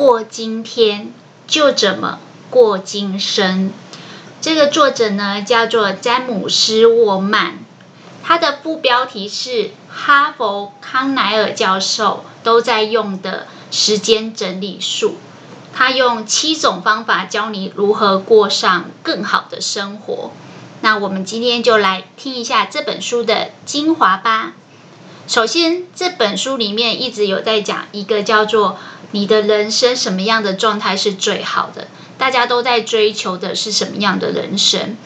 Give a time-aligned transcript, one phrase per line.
[0.00, 1.12] 过今天，
[1.46, 3.70] 就怎么过今生。
[4.40, 7.58] 这个作者呢，叫做詹姆斯·沃曼，
[8.22, 15.18] 他的副标题是哈佛康奈尔教授都在用的时间整理术。
[15.74, 20.32] 他用七种方法教你如何过上更好的生活。
[20.80, 24.54] 那我们今天就来听一下这本书的精华吧。
[25.30, 28.78] 首先，这本书里面一直有在讲一个叫做。
[29.12, 31.86] 你的人生什么样的状态是最好的？
[32.18, 34.96] 大家都在追求的是什么样的人生？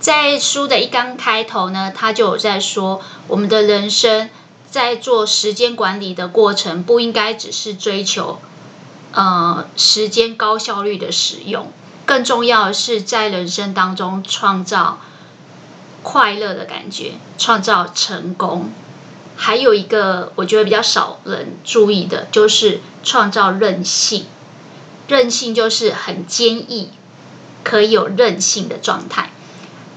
[0.00, 4.30] 在书的一刚开头呢，他就有在说，我们的人生
[4.70, 8.38] 在做时间管理的过程，不应该只是追求
[9.12, 11.70] 呃时间高效率的使用，
[12.06, 14.98] 更重要的是在人生当中创造
[16.02, 18.70] 快乐的感觉，创造成功。
[19.40, 24.26] 还有一个我觉得比较少人注意的，就是创造韧性。
[25.06, 26.90] 韧性就是很坚毅，
[27.64, 29.30] 可以有韧性的状态。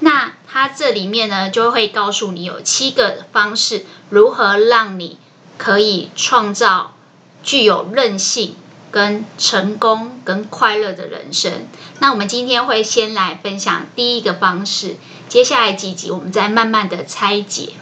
[0.00, 5.18] 那它这里面呢，就会告诉你有七个方式，如何让你
[5.58, 6.94] 可以创造
[7.42, 8.54] 具有韧性、
[8.90, 11.66] 跟成功、跟快乐的人生。
[11.98, 14.96] 那我们今天会先来分享第一个方式，
[15.28, 17.74] 接下来几集我们再慢慢的拆解。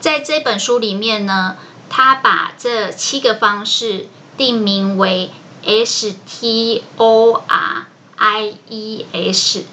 [0.00, 1.56] 在这本书里面呢，
[1.90, 5.30] 他把这七个方式定名为
[5.64, 9.64] S T O R I E S。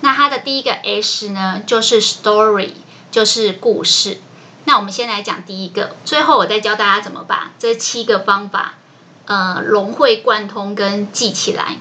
[0.00, 2.72] 那它的第一个 S 呢，就是 Story，
[3.10, 4.18] 就是故事。
[4.64, 8.74] 那我们先来讲第一个，最后我再教大家怎么把这七个方法
[9.26, 11.78] 呃融会贯通跟记起来。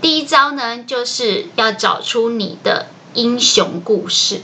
[0.00, 4.40] 第一招呢，就是要找出你的英雄故事，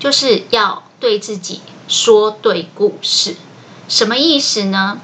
[0.00, 0.85] 就是要。
[0.98, 3.36] 对自己说对故事，
[3.88, 5.00] 什么意思呢？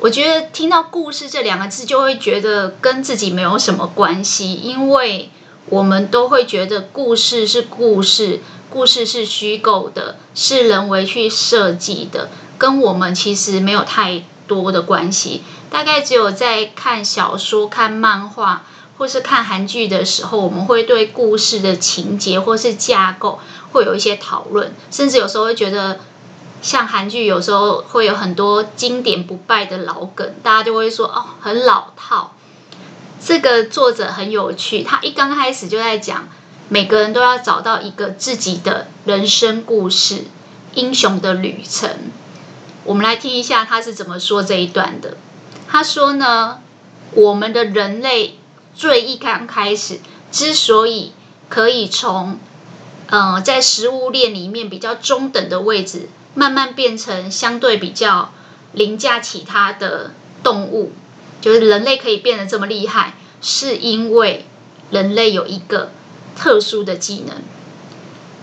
[0.00, 5.30] 我觉得听到“故事”这两个字，就会觉得跟自己没有什么关系，因为
[5.66, 8.40] 我们都会觉得故事是故事，
[8.70, 15.42] 故事是虚构的，是人为去设计的，跟我们其实没有太多的关系。
[15.68, 18.64] 大概只有在看小说、看漫画。
[18.98, 23.38] 或是看韩剧的时候，我们会对故事的情节或是架构
[23.70, 26.00] 会有一些讨论，甚至有时候会觉得，
[26.60, 32.34] 像韩剧有时候会有很多经典不败的老梗，大家就会说哦，很老套。
[33.24, 36.28] 这个作者很有趣，他一刚开始就在讲，
[36.68, 40.24] 每个人都要找到一个自己的人生故事，
[40.74, 41.90] 英雄的旅程。
[42.82, 45.16] 我们来听一下他是怎么说这一段的。
[45.68, 46.58] 他说呢，
[47.12, 48.37] 我们的人类。
[48.78, 49.98] 最一刚开始，
[50.30, 51.12] 之所以
[51.48, 52.38] 可以从，
[53.08, 58.32] 呃，在食物链里面比较中等的位置，慢慢变成相对比较
[58.72, 60.12] 凌驾其他的
[60.44, 60.92] 动物，
[61.40, 64.46] 就是人类可以变得这么厉害，是因为
[64.92, 65.90] 人类有一个
[66.36, 67.36] 特殊的技能。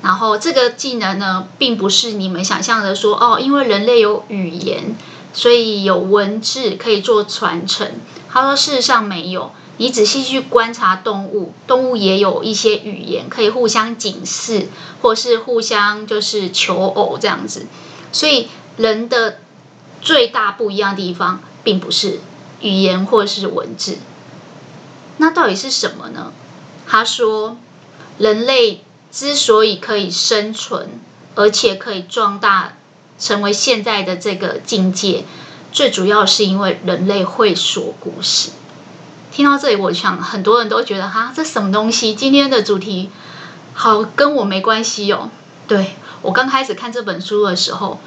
[0.02, 4.98] 然后这个技能呢，并不是你们想象的说，哦，因为人类有语言，
[5.32, 7.94] 所以有文字可以做传承。
[8.30, 9.54] 他说，事实上没有。
[9.78, 14.70] 你仔细去观察动物，动物也有一些语言，可以互相警示，
[15.02, 17.66] 或是互相就是求偶这样子。
[18.12, 18.48] 所以
[18.78, 19.40] 人的
[20.02, 22.22] 最大不一样的地方，并不是
[22.62, 23.98] 语言或是文字。
[25.18, 26.32] 那到底是什么呢？
[26.88, 27.58] 他说，
[28.18, 31.00] 人类之所以可以生存，
[31.36, 32.78] 而且可以壮大，
[33.20, 35.26] 成为现在的这个境界，
[35.72, 38.52] 最主要是因为人类会说故事。
[39.32, 42.16] 听到这里，我想很多人都觉得哈，这什么东西？
[42.16, 43.10] 今天的主题
[43.74, 45.30] 好跟我没关系哦。
[45.68, 48.00] 对，我刚开始看这本书的时候，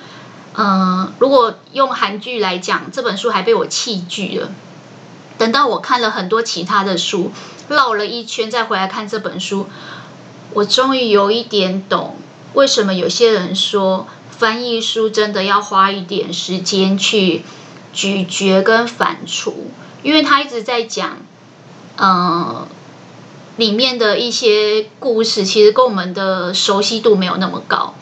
[0.55, 4.51] 嗯、如果用韩剧来讲，这本书还被我弃剧了。
[5.37, 7.31] 等到我看了很多其他的书，
[7.69, 9.69] 绕了一圈再回来看这本书，
[10.55, 12.17] 我终于有一点懂
[12.55, 17.45] 为什么有些人说翻译书真的要花一点时间去
[17.93, 19.53] 咀嚼跟反刍。
[20.03, 21.19] 因为他一直在讲，
[21.97, 22.69] 嗯、呃，
[23.57, 27.95] 里面的一些故事，其实跟我们的熟悉度没有那么高。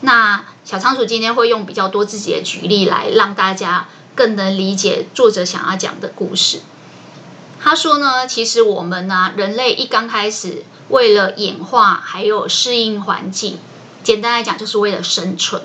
[0.00, 6.60] 那小仓鼠今天会用比较多自己的举例来让大家更能理解作者想要讲的故事。
[7.60, 13.58] 他说呢，其实我们呢、人类一刚开始为了演化还有适应环境，
[14.02, 15.64] 简单来讲就是为了生存。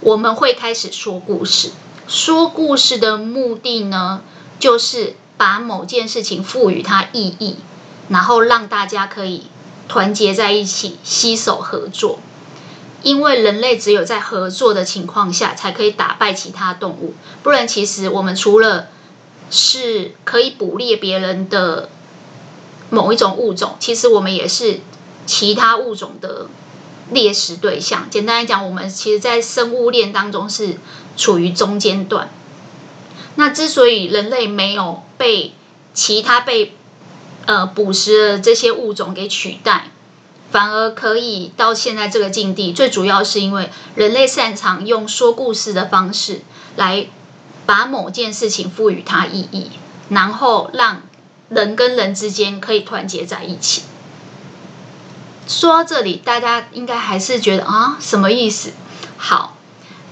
[0.00, 1.70] 我们会开始说故事，
[2.06, 4.20] 说故事的目的呢，
[4.58, 7.56] 就是把某件事情赋予它意义，
[8.08, 9.48] 然后让大家可以
[9.88, 12.18] 团结在一起，携手合作。
[13.02, 17.12] 因为人类只有在合作的情况下，才可以打败其他动物，
[17.42, 18.88] 不然其实我们除了
[19.50, 21.90] 是可以捕猎别人的
[22.88, 24.80] 某一种物种，其实我们也是
[25.26, 26.46] 其他物种的
[27.10, 28.08] 猎食对象。
[28.08, 30.78] 简单来讲，我们其实，在生物链当中是
[31.14, 32.30] 处于中间段。
[33.36, 35.52] 那之所以人类没有被
[35.92, 36.76] 其他被
[37.46, 39.90] 呃捕食的这些物种给取代，
[40.50, 46.42] 反而可以到现在这个境地，最主要是因为人类擅长用说故事的方式
[46.76, 47.08] 来。
[47.66, 49.70] 把某件事情赋予它意义，
[50.10, 51.00] 然后让
[51.48, 53.84] 人跟人之间可以团结在一起。
[55.48, 58.72] 说到这里，大家应该还是觉得啊，什么意思？
[59.16, 59.53] 好，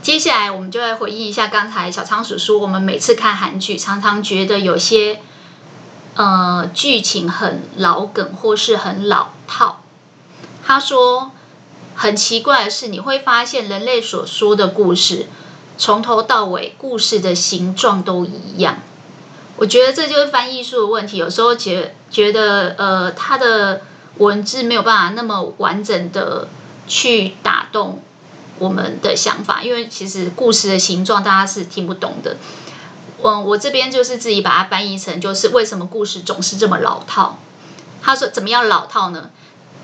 [0.02, 5.20] 接下来我们就来回应一下刚才小仓鼠说，我们每次看韩剧，常常觉得有些
[6.16, 9.80] 呃剧情很老梗或是很老套。
[10.64, 11.30] 他说，
[11.94, 15.28] 很奇怪的是，你会发现人类所说的故事。
[15.78, 18.78] 从头到尾，故事的形状都一样。
[19.56, 21.16] 我觉得这就是翻译术的问题。
[21.16, 23.82] 有时候觉觉得，呃，它的
[24.18, 26.48] 文字没有办法那么完整的
[26.88, 28.02] 去打动
[28.62, 32.36] 我们的想法，因为其实故事的形状大家是听不懂的。
[33.24, 37.38] 嗯，我这边就是自己把它翻译成，就是为什么故事总是这么老套？
[38.00, 39.30] 他说怎么样老套呢？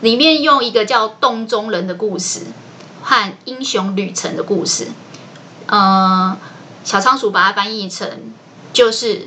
[0.01, 2.43] 里面用一个叫洞中人的故事
[3.03, 4.87] 和英雄旅程的故事。
[5.67, 6.39] 呃，
[6.85, 8.33] 小仓鼠把它翻译成
[8.73, 9.27] 就是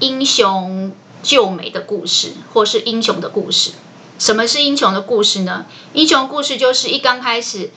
[0.00, 0.90] 英雄
[1.22, 3.70] 救美的故事，或是英雄的故事。
[4.18, 5.66] 什么是英雄的故事呢？
[5.92, 7.70] 英雄故事就是一刚开始，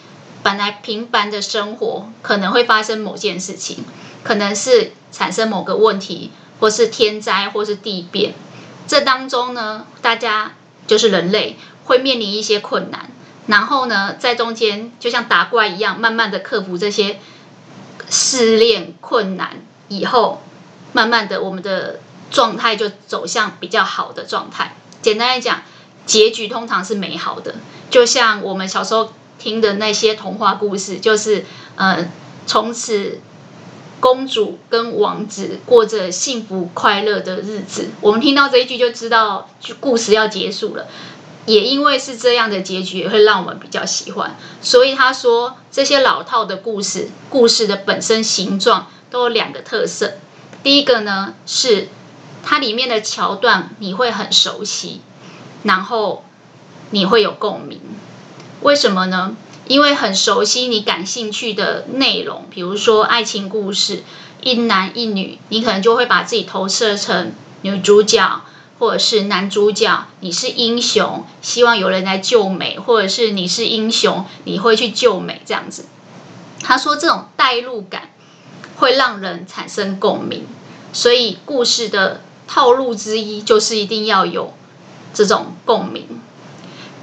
[0.43, 3.83] 本来平凡的生活可能会发生某件事情，
[4.23, 8.33] 可能是产生某个问题，或是天灾，或是地变。
[8.87, 10.53] 这当中呢，大家
[10.87, 13.09] 就是人类会面临一些困难。
[13.47, 17.19] 然后呢，在中间就像打怪一样，慢慢的克服这些
[18.09, 19.57] 试炼困难
[19.87, 20.41] 以后，
[20.93, 21.99] 慢慢的我们的
[22.29, 24.75] 状态就走向比较好的状态。
[25.01, 25.63] 简单来讲，
[26.05, 27.55] 结局通常是美好的，
[27.89, 29.11] 就像我们小时候
[29.41, 31.45] 听的那些童话故事，就是
[31.75, 32.11] 呃，
[32.45, 33.19] 从此
[33.99, 37.89] 公主跟王子过着幸福快乐的日子。
[38.01, 40.85] 我们听到这一句就知道，就故事要结束了。
[41.47, 44.37] 也因为是这样的结局，也会让我们比较喜欢。
[44.61, 50.13] 所以他说，这些老套的故事，故事的本身形状都有两个特色。
[50.61, 51.87] 第一个呢，是
[52.43, 55.01] 它里面的桥段你会很熟悉，
[55.63, 56.23] 然后
[56.91, 57.81] 你会有共鸣。
[58.61, 59.35] 为什么呢？
[59.67, 64.03] 因为很熟悉你感兴趣的内容，比如说爱情故事，
[64.41, 68.41] 一男一女，你可能就会把自己投射成女主角。
[68.79, 75.85] 或者是男主角，你是英雄，希望有人来救美；或者是你是英雄，你会去救美，这样子。
[76.63, 78.09] 他说这种代入感
[78.77, 80.47] 会让人产生共鸣，
[80.93, 84.51] 所以故事的套路之一就是一定要有
[85.13, 86.19] 这种共鸣。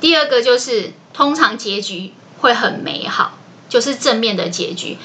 [0.00, 3.32] 第二个就是通常结局会很美好，
[3.68, 4.96] 就是正面的结局。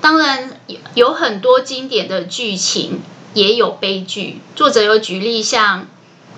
[0.00, 0.60] 当然
[0.94, 3.00] 有很多经典的剧情
[3.34, 5.88] 也有悲剧，作者有举例像。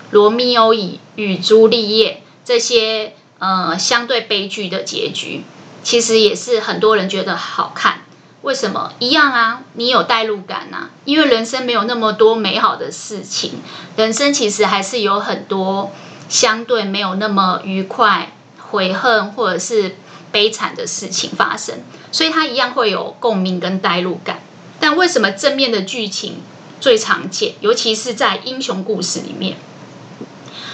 [0.09, 5.43] 罗密欧与与朱丽叶这些呃相对悲剧的结局，
[5.83, 8.01] 其实也是很多人觉得好看。
[8.41, 8.91] 为什么？
[8.97, 10.89] 一样啊，你有代入感啊。
[11.05, 13.61] 因为人生没有那么多美好的事情，
[13.97, 15.91] 人生其实还是有很多
[16.27, 18.33] 相对没有那么愉快、
[18.71, 19.95] 悔恨或者是
[20.31, 21.79] 悲惨的事情发生，
[22.11, 24.41] 所以它一样会有共鸣跟代入感。
[24.79, 26.41] 但为什么正面的剧情
[26.79, 29.57] 最常见，尤其是在英雄故事里面？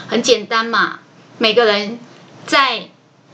[0.08, 1.00] 很简单嘛，
[1.40, 2.00] 每个人
[2.46, 2.90] 在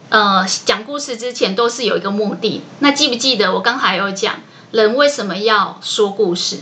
[0.10, 2.62] 呃讲故事之前都是有一个目的。
[2.80, 4.36] 那记不记得我刚才有讲，
[4.72, 6.60] 人为什么要说故事？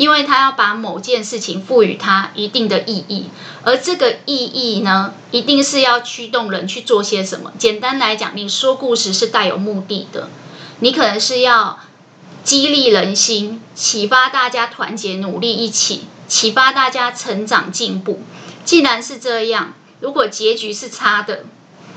[0.00, 3.26] 因为他要把某件事情赋予它一定的意义，
[3.62, 7.52] 而这个意义呢，一定是要驱动人去做些什么。
[7.58, 10.30] 简单来讲，你说故事是带有目的的，
[10.78, 11.80] 你可能是要
[12.42, 18.22] 激励人心，启发大家团结努力一起，启发大家成长进步。
[18.64, 21.44] 既然是这样，如果结局是差的，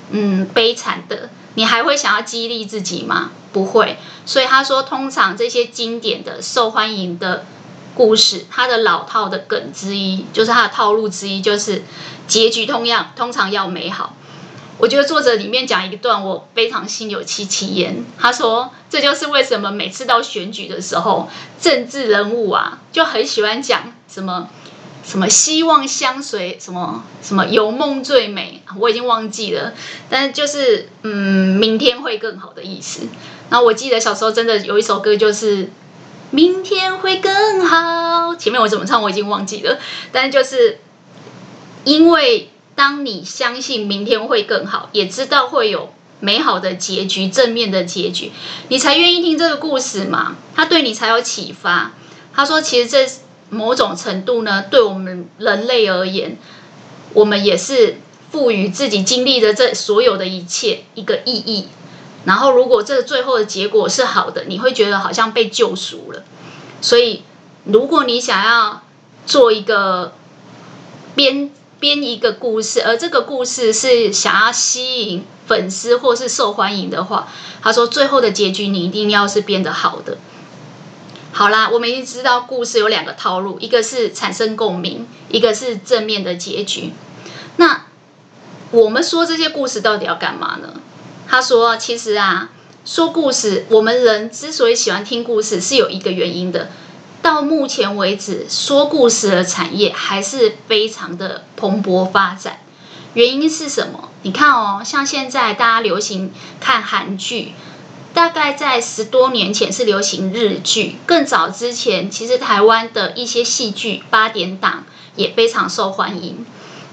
[0.09, 3.31] 嗯，悲惨的，你还会想要激励自己吗？
[3.53, 3.97] 不会。
[4.25, 7.45] 所以他说，通常这些经典的、受欢迎的
[7.95, 11.83] 故事，它的老套的梗之一，就是它的套路之一，就是
[12.27, 14.15] 结局同样通常要美好。
[14.77, 18.03] 我觉得作者里面讲一段，我非常心有戚戚焉。
[18.17, 21.29] 他说，这就是为什么每次到选举的时候，
[21.61, 24.49] 政治人物啊就很喜欢讲什么。
[25.05, 29.73] 什么希望相随，什么什么有梦最美，我已经忘记了，
[30.09, 33.01] 但是就是嗯，明天会更好的意思。
[33.49, 35.69] 然后我记得小时候真的有一首歌，就是
[36.33, 38.35] 明天会更好。
[38.35, 39.77] 前面我怎么唱我已经忘记了，
[40.11, 40.79] 但就是
[41.83, 48.31] 因为当你相信明天会更好，也知道会有美好的结局、正面的结局，
[48.69, 50.35] 你才愿意听这个故事嘛。
[50.55, 51.93] 他对你才有启发。
[52.33, 53.07] 他说，其实这。
[53.49, 56.39] 某种程度呢，对我们人类而言，
[57.13, 57.97] 我们也是
[58.31, 61.67] 赋予自己经历的这所有的一切一个意义。
[62.25, 66.23] 然后，如果这最后的结果是好的，你会觉得好像被救赎了。
[66.79, 67.23] 所以，
[67.65, 68.81] 如果你想要
[69.25, 70.13] 做一个
[71.15, 77.27] 编编一个故事，而这个故事是想要吸引粉丝或是受欢迎的话，
[77.61, 80.17] 他说最后的结局你一定要是编得好的。
[81.33, 86.93] 好啦，我们已经知道故事有两个套路，一个是产生共鸣，一个是正面的结局。
[87.57, 87.85] 那
[88.71, 90.75] 我们说这些故事到底要干嘛呢？
[91.27, 92.49] 他说，其实啊，
[92.85, 96.69] 说故事，我们人之所以喜欢听故事，是有一个原因的。
[97.21, 102.57] 到目前为止，说故事的产业还是非常的蓬勃发展。
[103.13, 104.09] 原因是什么？
[104.23, 107.53] 你看哦，像现在大家流行看韩剧。
[108.13, 116.45] 大概在十多年前是流行日剧，更早之前，其实台湾的一些戏剧八点档也非常受欢迎。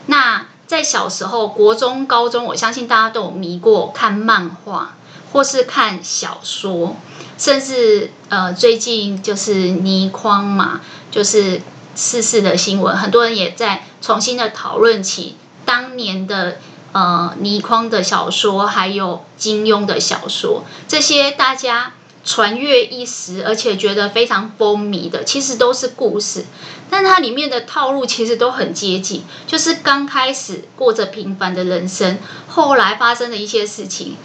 [0.07, 4.95] 那在小时候，国中、高中，我相信大家都有迷过看漫画，
[5.33, 6.95] 或是看小说，
[7.37, 11.61] 甚至呃，最近就是倪匡嘛，就是
[11.97, 15.35] 逝世的新闻，很多人也在重新的讨论起
[15.65, 16.59] 当年的。
[16.93, 21.93] 呃，倪匡的小说，还有金庸的小说，这些大家
[22.25, 26.45] 传阅一时，而且觉得非常风靡的，其实都是故事，
[26.91, 34.17] 但它里面的套路其实都很接近，就是刚开始过着平凡的人生，后来发生的一些事情，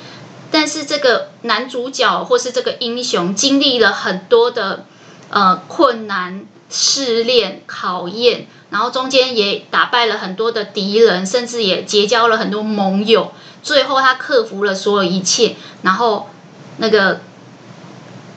[0.52, 4.86] 但是这个男主角或是这个英雄经历了很多的
[5.30, 8.48] 呃困难、试炼、考验。
[8.72, 13.32] 然后中间也打败了很多的敌人，甚至也结交了很多盟友。
[13.64, 16.30] 最后他克服了所有一切，然后
[16.78, 17.22] 那个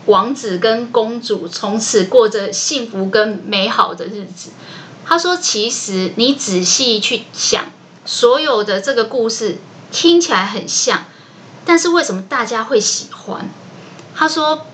[0.09, 4.51] 王子跟公主从此过着幸福跟美好的日子。
[5.07, 7.67] 他说：“其实你仔细去想，
[8.05, 9.59] 所有的这个故事
[9.93, 11.05] 听起来很像，
[11.65, 13.49] 但是为什么大家会喜欢？”
[14.15, 14.67] 他说：“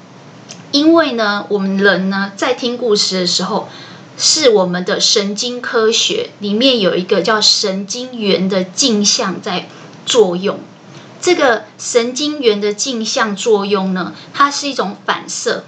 [0.72, 3.68] 因为呢，我们人呢在听故事的时候。”
[4.16, 9.68] 是我们的神经科学里面有一个叫神经元的镜像在
[10.06, 10.60] 作用。
[11.24, 15.64] 这个神经元的镜像作用呢，它是一种反射。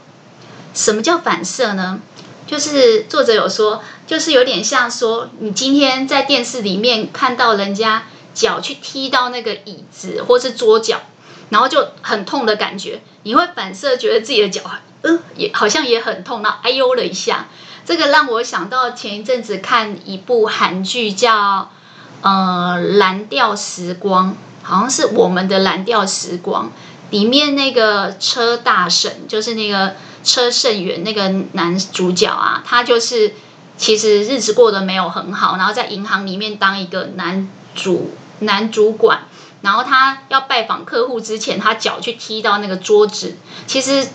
[0.74, 2.00] 什么叫反射呢？
[2.46, 8.02] 就是作者有说，就是有点像说，你今天在电视里面看到人家
[8.34, 11.00] 脚去踢到那个椅子或是桌角，
[11.48, 14.60] 然后就很痛的感觉，你会反射觉得自己的脚，
[15.00, 17.48] 呃，也好像也很痛，然后哎呦了一下。
[17.86, 21.70] 这个让我想到前一阵子看一部韩剧，叫
[22.20, 24.32] 呃《蓝调时光》，
[24.66, 26.72] 好像是我们的蓝调时光
[27.10, 29.94] 里面那个车大婶，就是那个
[30.24, 33.34] 车胜元那个男主角啊，他就是
[33.78, 39.20] 其实日子过得没有很好，然后在银行里面当一个男主男主管，
[39.62, 44.08] 然后他要拜访客户之前，他脚去踢到那个桌子，其实。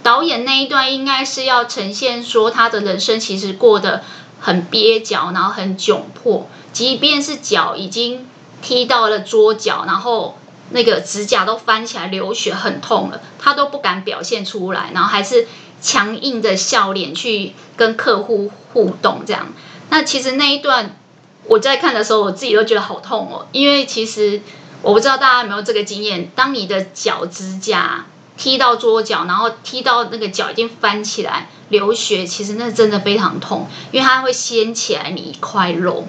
[0.00, 4.04] 导演那一段应该是要呈现说他的人生其实过得
[4.40, 8.26] 很蹩脚，然后很窘迫，即便是脚已经
[8.62, 10.38] 踢到了桌角，然后
[10.70, 15.46] 那个指甲都翻起来流血很痛了，他都不敢表现出来，然后还是
[15.80, 19.48] 强硬的笑脸去跟客户互动这样。
[19.90, 20.96] 那其实那一段
[21.44, 24.42] 我在看的时候，我自己都觉得好痛哦，因为其实
[24.82, 28.06] 我不知道大家有没有这个经验，当你的脚指甲。
[28.40, 36.06] 踢到桌角，然后踢到那个脚已经翻起来流血，其实那真的非常痛，因为它会掀起来你一块肉，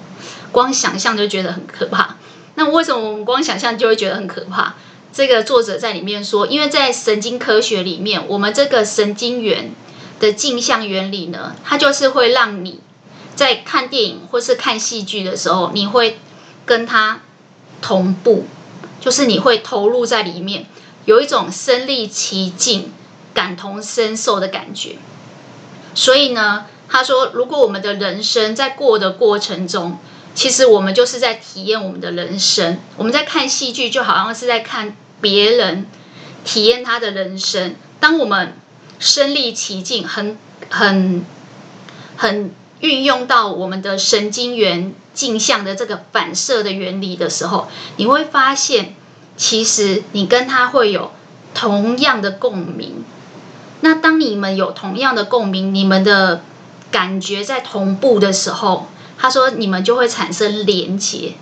[0.51, 2.17] 光想象就觉得很可怕。
[2.59, 4.75] 那为什么我们光想象就会觉得很可怕？
[5.13, 9.71] 这个作者在里面说，因为在神经科学里面，我们这个神经元
[10.19, 12.81] 的镜像原理呢，它就是会让你
[13.33, 16.19] 在看电影或是看戏剧的时候，你会
[16.65, 17.21] 跟它
[17.81, 18.45] 同步。
[18.99, 20.65] 就是你会投入在里面，
[21.05, 22.91] 有一种身历其境、
[23.33, 24.97] 感同身受的感觉。
[25.95, 29.97] 所以呢，他说，如果我们的人生在过的过程中，
[30.35, 32.77] 其实我们就是在体验我们的人生。
[32.97, 35.85] 我们在看戏剧，就好像是在看别人
[36.45, 37.75] 体验他的人生。
[37.99, 38.53] 当我们
[38.99, 40.37] 身历其境，很
[40.69, 41.25] 很
[42.15, 47.67] 很运用到我们的神经元镜像的这个反射的原理的时候，
[47.97, 48.95] 你会发现，
[49.35, 51.11] 其实你跟他会有
[51.53, 53.03] 同样的共鸣。
[53.81, 56.43] 那当你们有同样的共鸣，你们的
[56.91, 58.87] 感觉在同步的时候，
[59.19, 61.33] 他说你们就会产生连结。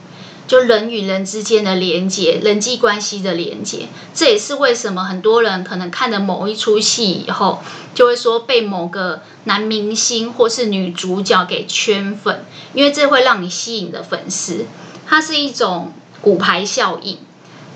[0.47, 7.61] 就人与人之间的连接，人际关系的连接，这也是为什么很多人可能看了某一出戏以后，
[7.93, 14.65] 就会说被某个男明星或是女主角给圈粉，因为这会让你吸引的粉丝，
[15.05, 15.91] 它是一种
[16.21, 17.17] 骨牌效应，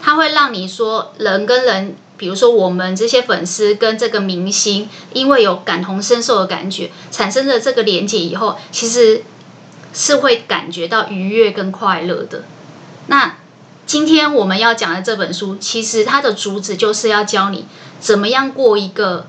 [0.02, 9.24] 它会让你说人跟人，比如说我们这些粉丝跟这个明星，因为有感同身受的感觉，产生了这个连接以后，其实
[9.94, 12.44] 是会感觉到愉悦跟快乐的。
[13.08, 13.38] 那
[13.86, 17.66] 今天我们要讲的这本书，其实它的主旨就是要教你
[18.00, 19.28] 怎么样过一个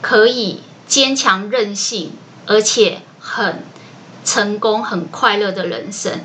[0.00, 2.12] 可以坚强任性，
[2.46, 3.62] 而且很
[4.24, 6.20] 成功、很快乐的人生。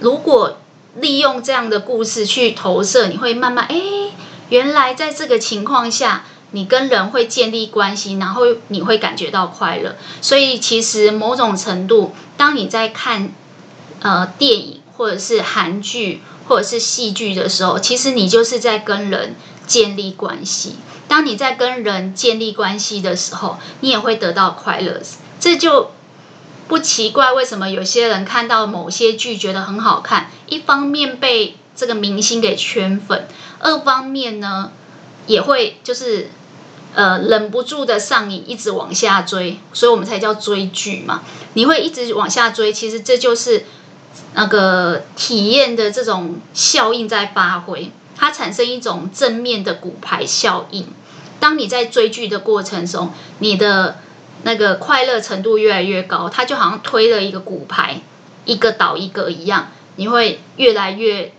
[0.00, 0.58] 如果
[0.96, 3.80] 利用这样的故事去投射，你会慢慢哎，
[4.48, 6.24] 原来在这个情况下，
[6.56, 9.94] 你跟人会建立关系，然后你会感觉到快乐。
[10.20, 13.30] 所以其实某种程度，当你在看
[14.00, 14.80] 呃电影。
[14.96, 19.34] 或者是韩剧，或者是戏剧的时候，其实你就是在跟人
[19.66, 20.76] 建立关系。
[21.06, 25.02] 当你在跟人建立关系的时候，你也会得到快乐。
[25.38, 25.90] 这就
[26.66, 34.72] 不奇怪，为什么有些人看到某些剧觉得很好看，一方面被这个明星给圈粉，二方面呢
[35.26, 36.30] 也会就是
[36.96, 41.22] 呃忍不住的上瘾，一直往下追，所以我们才叫追剧嘛。
[41.54, 43.64] 你会一直往下追，其实这就是。
[44.32, 50.86] 那个体验的这种效应在发挥，它产生一种正面的骨牌效应。
[51.40, 53.98] 当你在追剧的过程中，你的
[54.42, 58.02] 那个快乐程度越来越高，它就好像推了一个骨牌，
[58.44, 61.32] 一个倒一个一样，你会越来越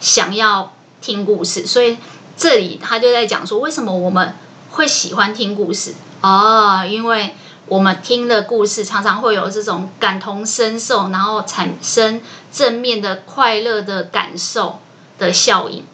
[0.00, 1.66] 想要听故事。
[1.66, 1.96] 所以
[2.36, 4.34] 这里他就在讲说，为什么我们
[4.72, 6.86] 会喜欢听故事啊？
[6.86, 7.34] 因为
[7.66, 14.80] 我们听的故事常常会有这种感同身受，然后产生正面的快乐的感受
[15.18, 15.84] 的效应。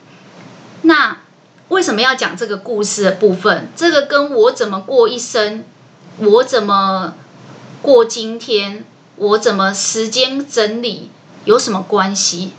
[0.82, 1.18] 那
[1.68, 3.68] 为什么要讲这个故事的部分？
[3.74, 5.64] 这个跟我怎么过一生，
[6.18, 7.14] 我怎么
[7.82, 8.84] 过今天，
[9.16, 11.10] 我怎么时间整理
[11.44, 12.52] 有什么关系？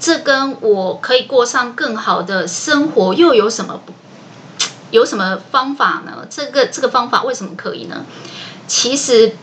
[0.00, 3.82] 这跟我可以过上更好的生活又有什么？
[4.90, 6.26] 有什么方法呢？
[6.30, 8.06] 这个这个方法为什么可以呢？
[8.66, 9.36] 其实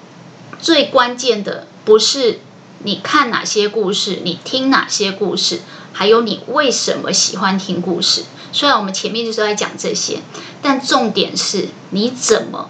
[0.60, 2.40] 最关键的不是
[2.80, 5.62] 你看哪些故事，你听哪些故事，
[5.94, 8.24] 还有你为什么喜欢听故事。
[8.52, 10.22] 虽然我们前面就是在讲这些，
[10.62, 12.70] 但重点是你怎么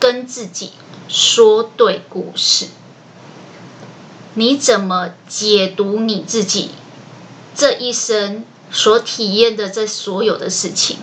[0.00, 0.72] 跟自己
[1.08, 2.66] 说对故事，
[4.34, 6.70] 你怎么解读你自己
[7.54, 10.98] 这一生所体验的这所有的事情。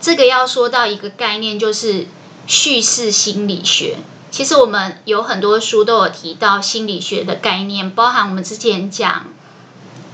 [0.00, 2.06] 这个要说到一个概念，就是
[2.46, 3.98] 叙事心理学。
[4.30, 9.26] 其实我们有很多书都有提到心理学的概念，包含我们之前讲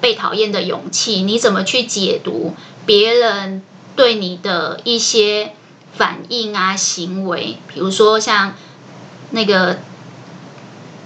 [0.01, 3.63] 被讨厌的勇气，你怎么去解读别人
[3.95, 5.53] 对你的一些
[5.95, 7.59] 反应啊、行为？
[7.69, 8.55] 比如说像
[9.31, 9.79] 那个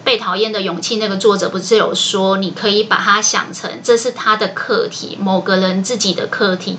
[0.05, 6.79] 被讨厌的勇气，那个作者不是有说，你可以把它想成这是他的课题，某个人自己的课题。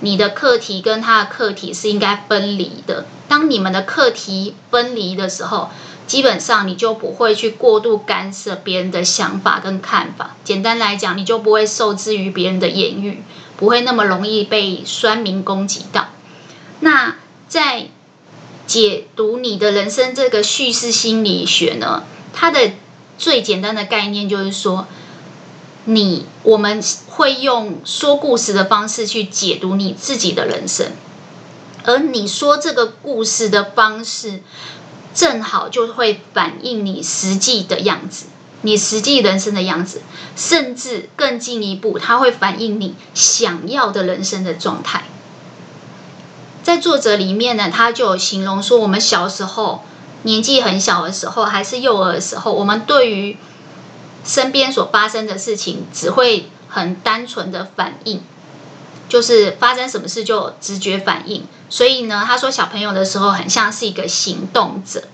[0.00, 3.06] 你的课题跟他的课题是应该分离的。
[3.28, 5.70] 当你们的课题分离的时候，
[6.06, 10.36] 基本上你就不会去过度干涉别人的想法跟看法。
[10.44, 13.22] 简单来讲，你就不会受制于别人的言语，
[13.56, 16.08] 不会那么容易被酸民攻击到。
[16.80, 17.16] 那
[17.48, 17.88] 在
[18.66, 22.72] 解读你的人生这个叙事心理学呢，它的
[23.18, 24.86] 最简单的概念就是说。
[25.90, 26.82] 你我们
[27.18, 30.92] 会用说故事的方式去解读你自己的人生，
[31.82, 34.40] 而你说这个故事的方式，
[35.16, 38.26] 正好就会反映你实际的样子，
[38.62, 40.02] 你实际人生的样子，
[40.36, 45.02] 甚至更进一步，它会反映你想要的人生的状态。
[46.62, 49.82] 在作者里面呢，他就有形容说，我们小时候
[50.22, 53.36] 年纪很小的时候，还是幼儿的时候，我们对于
[54.24, 58.22] 身边所发生的事情，只会很单纯的反应，
[59.08, 61.44] 就是发生什么事就直觉反应。
[61.70, 65.04] 所以呢，他说小朋友的时候很像是一个行动者。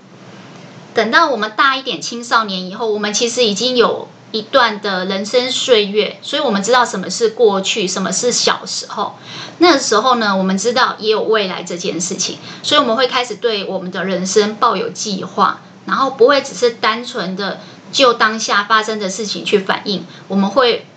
[0.93, 9.17] 等到我们大一点，青少年以后，我们其实已经有一段的人生岁月，所以我们知道什么是过去，什么是小时候。
[9.57, 17.59] 那时候呢，我们知道也有未来这件事情，所以我们会开始对我们的人生抱有计划，然后不会只是单纯的
[17.91, 20.87] 就当下发生的事情去反应，我们会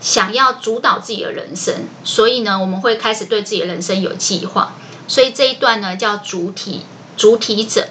[0.00, 1.86] 想要主导自己的人生。
[2.04, 4.74] 所以呢，我们会开始对自己的人生有计划。
[5.08, 6.82] 所以这一段呢，叫主体
[7.16, 7.88] 主体者。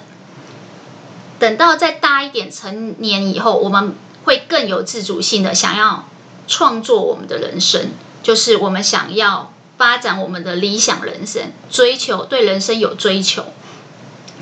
[1.38, 3.94] 等到再大一点，成年以后，我们。
[4.22, 6.06] 会更有自主性的想要
[6.46, 7.92] 创作我们的人生，
[8.22, 13.46] 就是我们想要发展我们的理想人生，追求对人生有追求。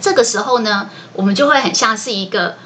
[0.00, 2.56] 这个时候呢，我们就会很像是一个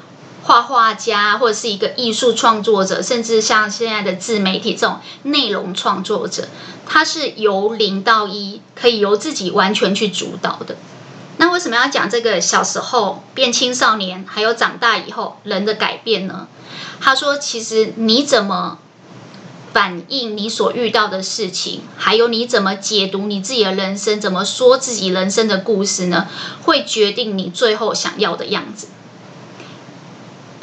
[0.43, 6.49] 画画家，或者是一个艺术创作者，甚至像现在的自媒体这种内容创作者，
[6.85, 10.75] 他是由零到一，可以由自己完全去主导的。
[11.37, 16.47] 那为什么要讲这个小时候变青少年，还有长大以后人的改变呢？
[16.99, 18.77] 他说：“其实你怎么
[19.73, 26.27] 反映你所遇到的事情，还有你怎么解读你自己的人生，怎么说自己人生的故事呢？
[26.61, 28.87] 会决定你最后想要的样子。”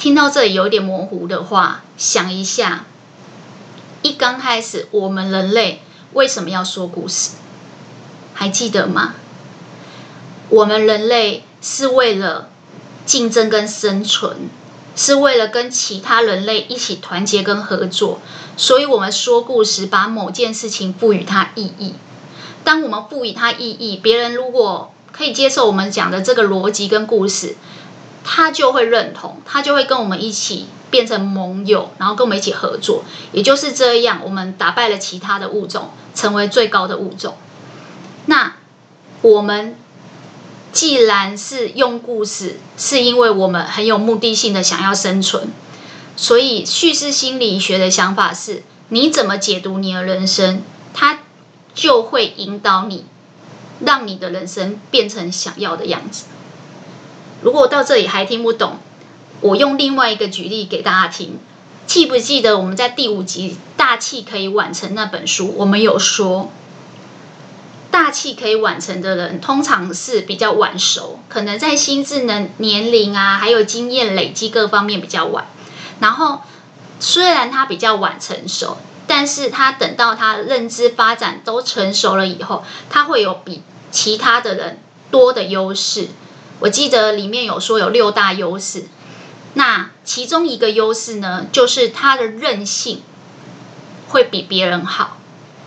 [0.00, 2.86] 听到这里有点模糊的话，想一下，
[4.00, 5.82] 一刚开始我们人类
[6.14, 7.32] 为什么要说故事？
[8.32, 9.16] 还记得吗？
[10.48, 12.48] 我们人类是为了
[13.04, 14.48] 竞争跟生存。
[14.96, 18.20] 是为了跟其他人类一起团结跟合作，
[18.56, 21.94] 所以我们说故事，把某件事情赋予它意义。
[22.64, 27.56] 当我们赋予它意义，别人如果可以接受我们讲的这个逻辑跟故事，
[28.24, 33.04] 他就会认同，他就会跟我们一起变成盟友，然后跟我们一起合作。
[33.32, 37.36] 也就是这样，我们打败了其他的物种，成为最高的物种。
[38.26, 38.54] 那
[39.22, 39.76] 我们。
[40.72, 45.48] 既然是用故事，是因为我们很有目的性的想要生存，
[46.16, 50.62] 所以叙事心理学的想法是：你怎么解读你的人生，
[50.94, 51.18] 它
[51.74, 53.04] 就会引导你，
[53.80, 56.26] 让你的人生变成想要的样子。
[57.42, 58.78] 如果到这里还听不懂，
[59.40, 61.38] 我用另外一个举例给大家听。
[61.86, 66.50] 记不记得我们在第五集《大器可以晚成》那本书，我们有说。
[67.90, 75.46] 大器可以晚成的人，通常是比较晚熟，可能在心智能年龄啊，还有经验累积各方面比较晚。
[75.98, 76.42] 然后，
[77.00, 78.76] 虽然他比较晚成熟，
[79.08, 84.78] 但是他等到他认知发展都成熟了以后，他会有比其他的人
[85.10, 86.06] 多的优势。
[86.60, 88.84] 我记得里面有说有六大优势，
[89.54, 93.02] 那其中一个优势呢，就是他的韧性
[94.08, 95.16] 会比别人好。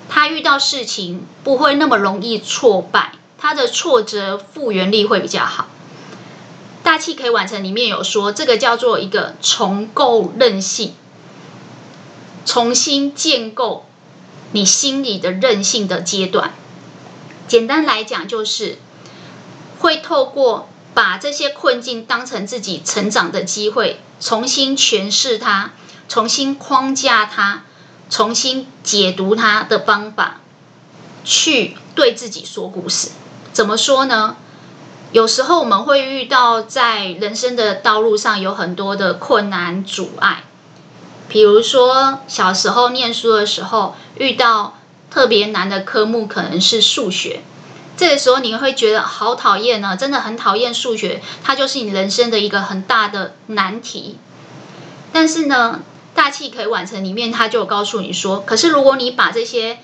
[0.10, 5.68] 他遇到事情不会那么容易挫败，他的挫折复原力会比较好。
[6.84, 10.94] 大器可以完成里面有说，这个叫做一个重构韧性，
[12.46, 13.86] 重新建构
[14.52, 16.54] 你心里的韧性的阶段。
[17.48, 18.78] 简单来讲，就是
[19.80, 25.72] 会透过把这些困境当成自己成长的机会，重新诠释它，
[26.08, 27.64] 重新框架它。
[28.10, 30.42] 重新解读它的方法，
[31.24, 33.10] 去对自己说故事。
[33.52, 34.36] 怎么说呢？
[35.12, 40.44] 有时候我们会遇到在人生的道路上有很多的困难阻碍，
[41.28, 44.78] 比如说小时候念书的时候遇到
[45.10, 47.42] 特别难的科目，可能是数学。
[47.96, 54.18] 这个时候你会觉得好讨厌呢，真的很讨厌数学，它就是你人生的一个很大的难题。
[55.12, 55.82] 但是呢，
[56.16, 59.78] 大器可以晚成，里面他就告诉你说，可是如果你把这些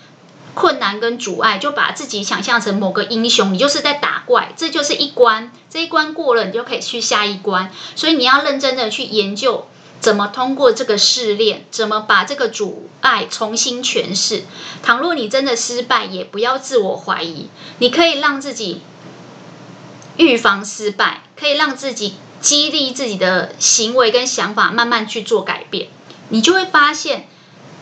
[0.55, 7.71] 困难跟阻碍，就把自己想象成某个英雄，你就是在打怪，这就是一关，这一关过了，你就可以去下一关。
[7.95, 9.67] 所以你要认真的去研究，
[9.99, 14.43] 怎么通过这个试炼，怎么把这个阻碍重新诠释。
[14.81, 18.81] 倘若你真的失败，也不要自我怀疑，你可以让自己
[20.17, 25.89] 预防失败，可以让自己激励自己的行为跟想法，慢慢去做改变。
[26.29, 27.27] 你就会发现，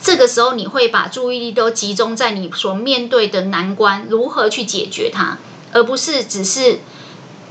[0.02, 5.38] 这个时候你会把注意力都集中在你所面对的难关，如何去解决它，
[5.74, 6.80] 而不是只是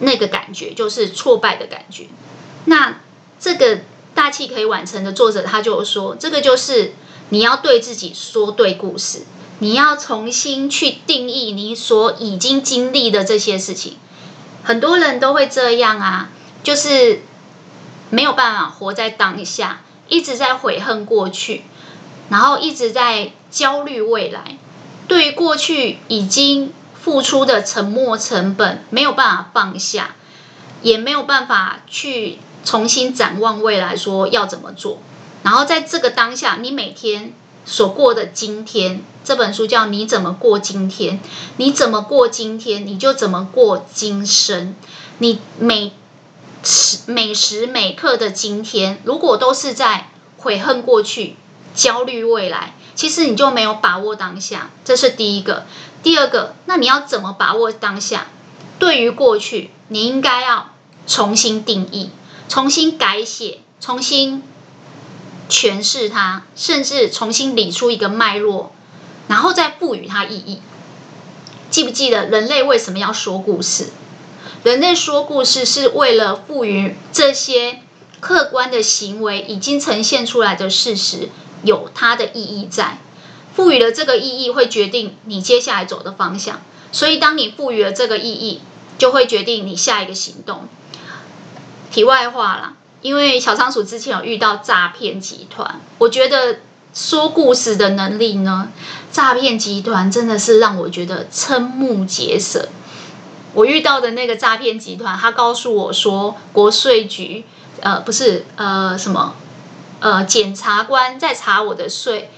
[0.01, 2.07] 那个感觉，就是挫败的感觉。
[2.65, 3.01] 那
[3.39, 3.81] 这个
[4.17, 6.95] 大器可以晚成的作者，他就说，这个就是
[7.29, 9.23] 你要对自己说对故事，
[9.61, 13.97] 你要重新去定义你所已经经历的这些事情。
[14.65, 16.31] 很多人都会这样啊，
[16.65, 17.23] 就是
[18.11, 19.83] 没有办法活在当下。
[20.09, 21.65] 一直在悔恨过去，
[22.29, 24.57] 然后一直在焦虑未来，
[25.09, 30.15] 对于过去已经付出的沉没成本没有办法放下，
[30.81, 34.99] 也没有办法去重新展望未来，说要怎么做。
[35.43, 37.33] 然后在这个当下，你每天
[37.65, 41.19] 所过的今天，这本书叫《你怎么过今天》，
[41.57, 44.75] 你怎么过今天，你就怎么过今生。
[45.19, 45.93] 你每
[46.65, 51.37] 时每时每刻的今天，如果都是在悔恨过去、
[51.75, 54.71] 焦虑未来，其实你就没有把握当下。
[54.85, 55.65] 这是第一个。
[56.03, 58.27] 第二个，那你要怎么把握当下？
[58.81, 60.71] 对于过去，你应该要
[61.07, 62.11] 重新定义、
[62.49, 64.43] 重新改写、重新
[65.49, 68.73] 诠释它，甚至重新理出一个脉络，
[69.29, 70.61] 然后再赋予它意义。
[71.71, 73.89] 记不记得人类为什么要说故事？
[74.63, 77.81] 人类说故事是为了赋予这些
[78.21, 81.29] 客观的行为已经呈现出来的事实
[81.63, 82.99] 有它的意义在，
[83.55, 86.63] 赋予了这个意义会决定你接下来走的方向。
[86.93, 88.61] 所以，当你赋予了这个意义，
[88.97, 90.69] 就会决定你下一个行动。
[91.91, 96.59] 题外话啦，因为小仓鼠之前有遇到诈骗集团，我觉得
[96.95, 98.69] 说故事的能力呢，
[99.13, 102.69] 诈骗集团真的是让我觉得瞠目结舌。
[103.55, 107.45] 我遇到的那个诈骗集团，他告诉我说，国税局，
[107.81, 109.35] 呃，不是，呃，什么，
[110.01, 112.31] 呃，检察官在查我的税，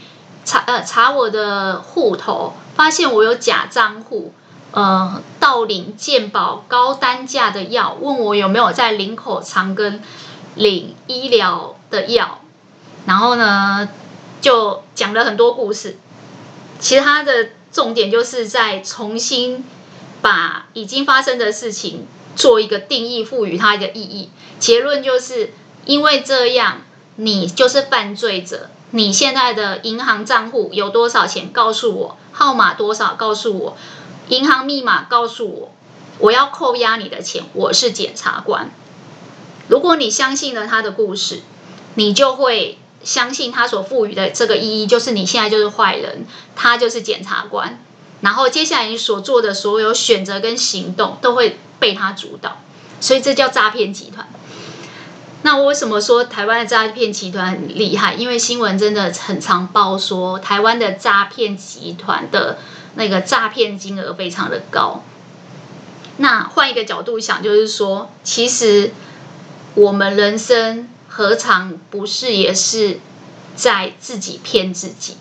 [0.44, 4.32] 查呃查我的户头，发现我有假账户，
[4.72, 10.02] 呃，盗领健保高单价的药，问我有没有在领口长跟
[10.54, 12.40] 领医疗的药，
[13.06, 13.88] 然后呢，
[14.40, 15.96] 就讲了很多故事，
[16.78, 19.64] 其他的重点就是在重新。
[20.20, 22.04] 把已经发生的事情
[22.34, 24.30] 做一个定义，赋予它一个意义。
[24.58, 25.52] 结论就是
[25.84, 26.78] 因为这样，
[27.14, 28.68] 你就是犯罪者。
[28.90, 31.52] 你现在的银行账户有多少钱？
[31.52, 33.14] 告诉我，号码多少？
[33.14, 33.76] 告诉我，
[34.28, 35.72] 银行密码告诉我，
[36.18, 37.44] 我要扣押你的钱。
[37.54, 38.70] 我是检察官。
[39.68, 41.40] 如果你相信了他的故事，
[41.94, 47.82] 你就会相信他所赋予的这个意义，就是你现在就是坏人，他就是检察官。
[48.20, 52.58] 然后接下来你所做的所有选择跟行动都会被他主导，
[53.00, 54.28] 所以这叫诈骗集团。
[55.42, 58.14] 那我为什么说台湾的诈骗集团很厉害？
[58.14, 62.58] 因为新闻真的很常报说台湾的诈骗集团的
[62.98, 65.02] 那个诈骗金额非常的高。
[66.18, 68.92] 那换一个角度想，就是说，其实
[69.74, 73.00] 我们人生何尝不是也是
[73.56, 75.16] 在自己骗自己？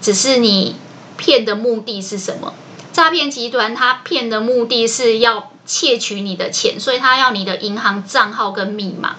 [0.00, 0.76] 只是你。
[1.18, 2.52] 骗的目的是什么？
[2.92, 9.16] 诈骗集团他骗的目的是要窃取你的钱，所以他要你的银行账号跟密码。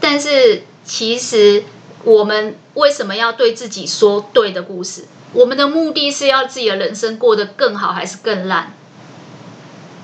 [0.00, 1.64] 但是其实
[2.02, 5.04] 我们为什么要对自己说对的故事？
[5.34, 8.72] 我们的目的是要自己的人生过得更好，还是更烂？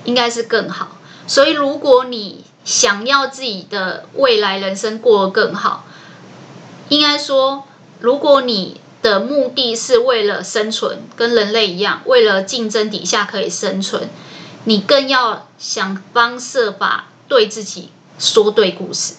[0.03, 0.97] 应该是更好。
[1.25, 5.85] 所以如果你想要自己的未来人生过得更好，
[6.89, 7.63] 应该说，
[7.99, 14.09] 如果你的目的是为了生存，跟人类一样，为了竞争底下可以生存，
[14.65, 17.89] 你更要想方设法对自己
[18.19, 19.15] 说对故事，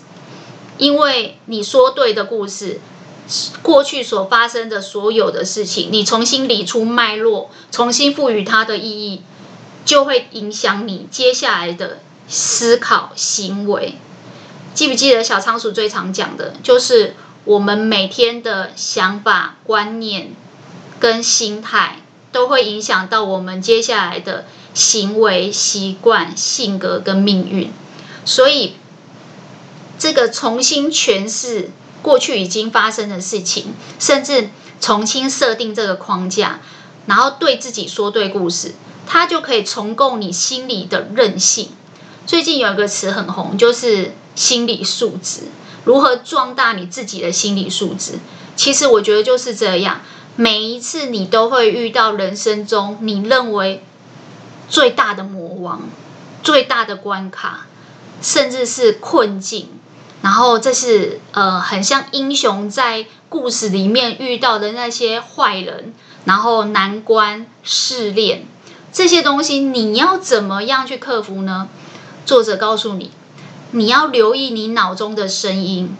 [0.78, 2.80] 因为你说对的故事，
[3.62, 9.22] 过去所发生的所有的事情，你重新理出脉络，重新赋予它的意义，
[9.84, 13.96] 就会影响你接下来的思考行为。
[14.74, 17.14] 记不记得小仓鼠最常讲的就是？
[17.44, 20.30] 我们每天的想法、观念
[21.00, 21.96] 跟心态，
[22.30, 27.72] 都会影响到我们接下来的行为、习惯、性格跟命运。
[28.24, 28.76] 所以，
[29.98, 31.70] 这个重新诠释
[32.02, 36.60] 过去已经发生的事情，甚至重新设定这个框架，
[37.06, 38.74] 然后对自己说对故事，
[39.06, 41.70] 它就可以重构你心里的韧性。
[42.26, 45.42] 最近有一个词很红，就是心理素质。
[45.84, 48.18] 如何壮大你自己的心理素质？
[48.54, 50.00] 其实我觉得就是这样。
[50.36, 53.84] 每一次你都会遇到人生中你认为
[54.68, 55.82] 最大的魔王、
[56.42, 57.66] 最大的关卡，
[58.22, 59.68] 甚至是困境。
[60.22, 65.92] 然后这是呃，很像英雄在故事里面遇到的那些坏人，
[66.24, 68.46] 然后难关、试炼
[68.92, 71.68] 这些东西，你要怎么样去克服呢？
[72.24, 73.10] 作者告诉你。
[73.74, 75.96] 你要留意你脑中的声音，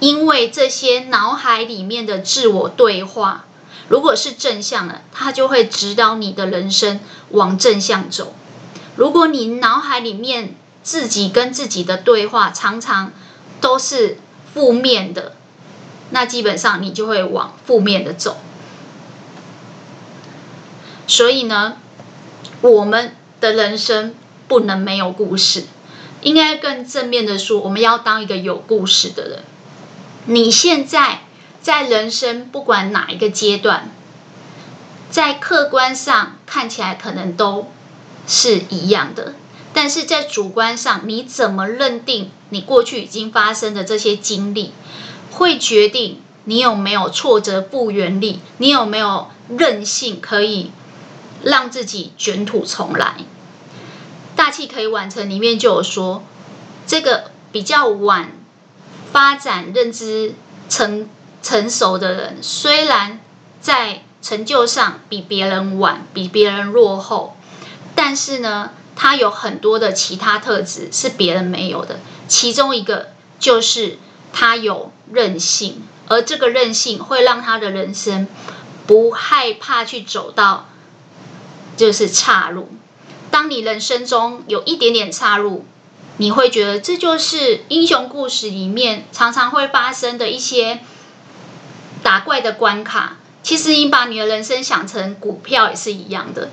[0.00, 3.44] 因为这些脑海里面的自我对话，
[3.86, 6.98] 如果是正向的，它就会指导你的人生
[7.30, 8.34] 往正向走。
[8.96, 13.12] 如果你脑海里面自己跟自己的对话常常
[13.60, 14.18] 都是
[14.52, 15.34] 负面的，
[16.10, 18.38] 那基本上你就会往负面的走。
[21.06, 21.76] 所以呢，
[22.60, 24.14] 我们的人生
[24.48, 25.64] 不能没有故事，
[26.22, 29.38] 应该更正面的说，我们要当一个有故事的人。
[30.26, 31.20] 你现在
[31.60, 33.90] 在人生不管哪一个阶段，
[35.10, 37.70] 在客观上看起来可能都
[38.26, 39.34] 是一样的，
[39.72, 44.72] 但是在主观上，你怎么认定你过去已经发生的这些经历，
[45.30, 50.70] 会决定你有没有挫折复原力，你有没有韧性可以
[51.42, 53.16] 让自己卷土重来。
[54.36, 56.22] 大器可以完成里面就有说，
[56.86, 58.32] 这个比较晚。
[59.12, 60.34] 发展认知
[60.70, 61.06] 成
[61.42, 63.20] 成熟的人，虽然
[63.60, 67.36] 在成就上比别人晚，比别人落后，
[67.94, 68.70] 但是呢，
[69.02, 71.98] 他有很多的其他特质是别人没有的。
[72.28, 73.08] 其中一个
[73.40, 73.98] 就是
[74.32, 78.28] 他有韧性，而这个韧性会让他的人生
[78.86, 80.68] 不害怕去走到
[81.76, 82.68] 就是岔路。
[83.32, 85.66] 当你人生中有一点点岔路，
[86.18, 90.78] 你会觉得这就是英雄故事里面常常会发生的一些
[92.04, 93.16] 打怪的关卡。
[93.42, 96.52] 其实你把你的人生想成股票也是一样的。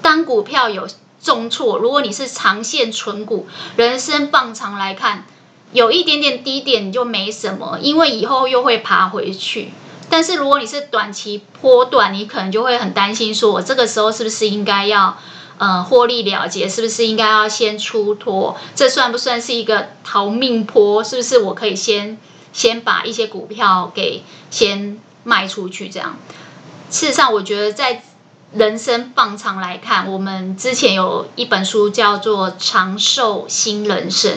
[0.00, 0.88] 当股票有
[1.22, 5.24] 重挫，如果你是长线存股，人生放长来看，
[5.72, 9.70] 有一点点低点就没什么，因为以后又会爬回去。
[10.10, 15.18] 但是如果你是短期波段，你可能就会很担心，说我这个时候是不是应该要。
[15.60, 18.56] 呃，获利了结是不是应该要先出脱？
[18.76, 21.02] 这算不算是一个逃命坡？
[21.02, 22.16] 是不是我可以先
[22.52, 25.88] 先把一些股票给先卖出去？
[25.88, 26.16] 这样，
[26.92, 28.04] 事实上，我觉得在
[28.52, 34.32] 人生放长来看，我们之前有一本书叫做《长寿新人生》，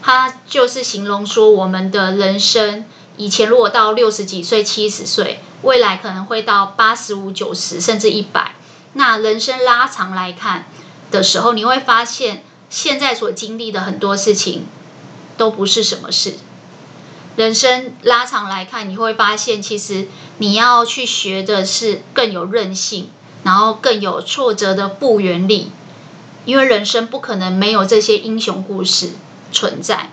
[0.00, 2.84] 它就是形容说，我们的人生
[3.16, 8.54] 以前如果到六十几岁、七十岁，未来可能会到八十五、九十，甚至一百。
[8.92, 10.66] 那人生拉长来看
[11.10, 14.66] 的时候，你会发现现在所经历的很多事情
[15.36, 16.36] 都不是什么事。
[17.34, 20.06] 人生拉长来看，你会发现其实
[20.38, 23.10] 你要去学的是更有韧性，
[23.48, 25.72] 然后更有挫折的复原力，
[26.44, 29.12] 因为人生不可能没有这些英雄故事
[29.50, 30.10] 存在。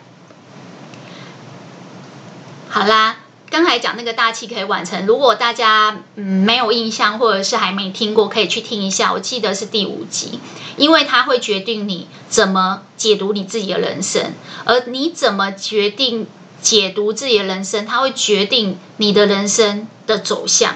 [2.70, 3.18] 好啦。
[3.48, 9.14] 刚才讲那个大器可以晚成，如果大家嗯没有印象或者是还没听过，可以去听一下。
[9.14, 10.40] 我记得是第五集，
[10.76, 14.34] 因为它会决定你怎么解读你自己的人生，
[14.66, 16.28] 而你怎么决定
[16.62, 20.76] 解读自己的人生，它会决定你的人生的走向，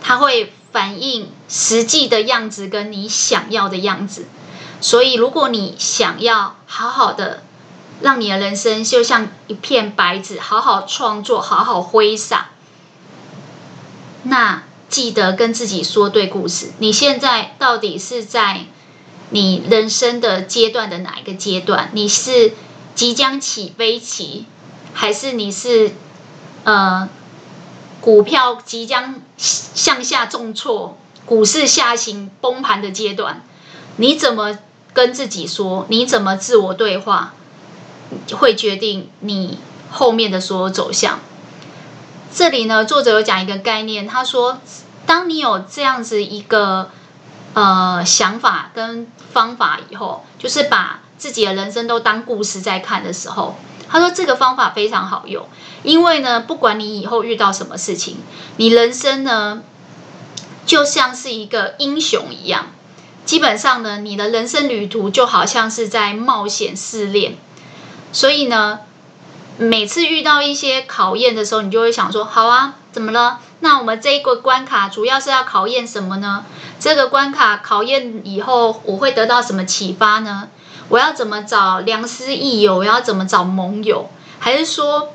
[0.00, 4.28] 它会反映实际的样子跟你想要的样子。
[4.80, 7.42] 所以，如果你想要好好的。
[8.02, 12.48] 让你的人生就像一片白纸，好好创作，好好挥洒。
[14.22, 16.72] 那记得跟自己说对故事。
[16.78, 18.64] 你现在到底是在
[19.28, 21.90] 你人生的阶段的哪一个阶段？
[21.92, 22.54] 你是
[22.94, 24.46] 即将起飞期，
[24.94, 25.92] 还是你是
[26.64, 27.06] 呃
[28.00, 33.42] 股票即将向下重挫、股市下行崩盘的阶段？
[33.96, 34.58] 你怎么
[34.92, 35.86] 跟自己说？
[35.88, 37.34] 你怎么自我对话？
[38.32, 39.58] 会决定你
[39.90, 41.20] 后面的所有走向。
[42.32, 44.58] 这里呢，作者有讲一个概念，他说，
[45.06, 46.90] 当你有这样子一个
[47.54, 53.56] 呃想法跟方法以后，就是把自己的人生都当故事在看的时候，
[53.88, 55.46] 他说这个方法非常好用，
[55.82, 58.16] 因为呢，不管你以后遇到什么事情，
[58.56, 59.62] 你人生呢
[60.66, 62.66] 就像是一个英雄一样，
[63.24, 67.36] 基本上呢，你的人生旅途就好像是在冒险试炼。
[68.12, 68.80] 所以呢，
[69.58, 73.40] 每次遇到一些考验的时候，你就会想说：好啊，怎么了？
[73.60, 76.44] 那我们这个关卡主要是要考验什么呢？
[76.78, 80.48] 这个关卡考验以后，我会得到什么启发呢？
[80.88, 82.76] 我要怎么找良师益友？
[82.78, 84.08] 我要怎么找盟友？
[84.38, 85.12] 还是说，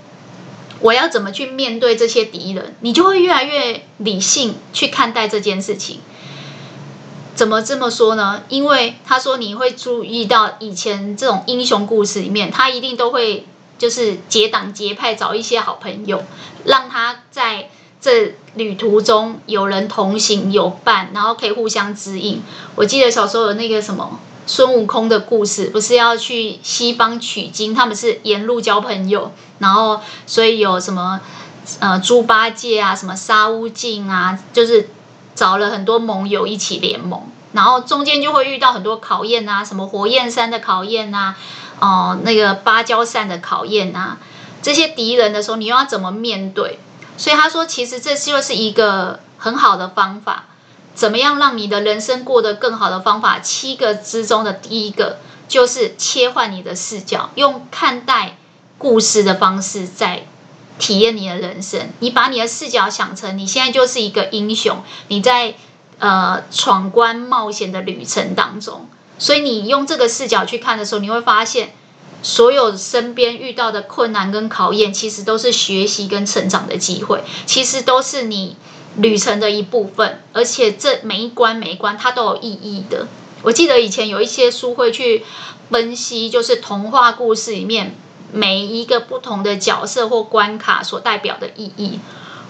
[0.86, 2.76] 我要怎么去面对这些敌人？
[2.82, 6.00] 你就会越来越理性去看待这件事情。
[7.33, 8.44] 怎么这么说呢？
[8.50, 13.48] 因为他说你会注意到以前这种英雄故事里面，他一定都会
[13.79, 16.23] 就是结党结派，找一些好朋友，
[16.65, 22.44] 让他在这旅途中有人同行有伴，然后可以互相指引。
[22.75, 31.19] 我记得小时候有那个什么孙悟空的故事，不是要去西方取经，他们是沿路交朋友，然后所以有什么
[31.79, 34.89] 呃猪八戒啊，什么沙悟净啊，就是。
[35.35, 37.21] 找了很多盟友一起联盟，
[37.52, 41.35] 然后中间就会遇到很多考验啊，什么火焰山的考验啊，
[41.81, 44.17] 哦、那个芭蕉扇的考验啊，
[44.62, 46.79] 这些敌人的时候，你又要怎么面对？
[47.17, 50.46] 所以他说，其实这就是一个很好的方法，
[50.96, 53.39] 怎么样让你的人生过得更好的方法？
[53.39, 58.37] 七个之中的第一个就是切换你的视角，用看待
[58.77, 60.25] 故事的方式在
[60.79, 61.89] 体验你的人生。
[62.00, 65.56] 你把你的视角想成你现在就是一个英雄，你在
[66.00, 68.87] 呃闯关冒险的旅程当中，
[69.19, 71.73] 所以你用这个视角去看的时候，你会发现。
[72.23, 78.58] 所有身边遇到的困难跟考验，其实都是学习跟成长的机会，其实都是你
[78.98, 80.21] 旅程的一部分。
[80.33, 83.08] 而且这每一关每一关它都有意义的。
[83.41, 85.23] 我记得以前有一些书会去
[85.69, 87.96] 分析，就是童话故事里面
[88.31, 92.00] 每一个不同的角色或关卡所代表的意义。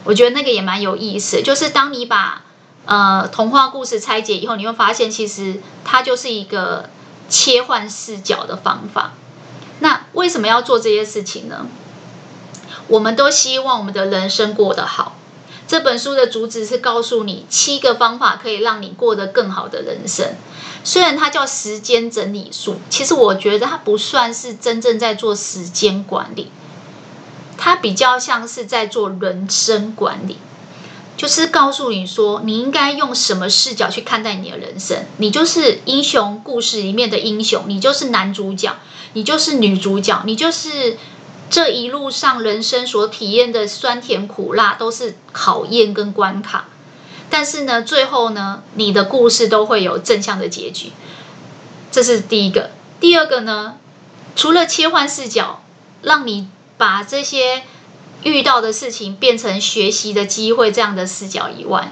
[0.05, 1.41] 我觉得那个也蛮有意思。
[1.41, 2.43] 就是当你把
[2.85, 6.89] 呃童话故事拆解以后，你会发现其实它就是一个
[7.27, 9.13] 切换视角的方法。
[9.79, 11.65] 那为什么要做这些事情呢？
[12.87, 15.17] 我们都希望我们的人生过得好。
[15.67, 20.35] 这本书的主旨是告诉你七个方法可以让你过得更好的人生。
[20.83, 26.51] 虽然它叫时间整理术，其实我觉得它不算是真正在做时间管理，
[27.57, 30.37] 它比较像是在做人生管理。
[31.17, 35.05] 就是告诉你说，你应该用什么视角去看待你的人生。
[35.17, 38.75] 你就是英雄故事里面的英雄，你就是男主角，
[39.13, 40.97] 你就是女主角，你就是
[41.49, 46.65] 这一路上人生所体验的酸甜苦辣都是考验跟关卡。
[47.29, 50.91] 但是呢，最后呢，你的故事都会有正向的结局。
[51.91, 52.71] 这是第一个。
[52.99, 53.77] 第二个呢，
[54.35, 55.63] 除了切换视角，
[56.01, 57.63] 让你把这些。
[58.23, 61.91] 遇到的事情变成学习的机会，这样的视角以外，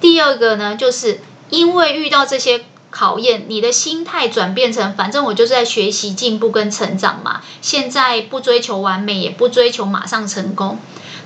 [0.00, 2.64] 第二个呢，就是因为遇到这些
[2.94, 7.42] 考验，你的心态转变成，反正我就是在学习、进步跟成长嘛。
[7.60, 10.78] 现在不追求完美，也不追求马上成功，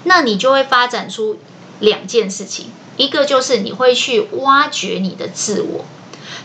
[0.04, 1.36] 那你就会发展出
[1.78, 5.84] 两件事情，一个就是你会去挖掘你的自我。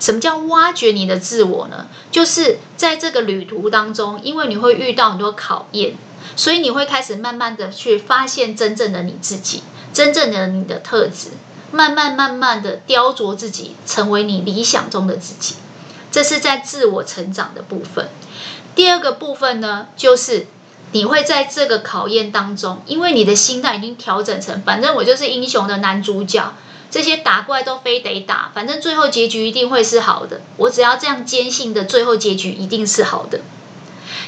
[0.02, 1.88] 什么叫挖掘你的自我呢？
[2.12, 5.96] 就是在这个旅途当中，因为你会遇到很多考验。
[6.36, 9.62] 所以你会开始慢慢的去发现真正的你自己，
[9.94, 11.30] 真正的你的特质，
[11.74, 15.56] 慢慢慢慢的雕琢自己，成为你理想中的自己。
[16.12, 18.08] 这是在自我成长的部分。
[18.76, 20.46] 第二个部分呢，就是
[20.92, 26.54] 你会在这个考验当中，因为你的心态已经调整成，反正我就是英雄的男主角，
[26.92, 30.42] 这些打怪都非得打，反正最后结局一定会是好的。
[30.58, 33.42] 我只要这样坚信的，最后结局一定是好的。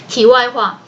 [0.08, 0.82] 题外话。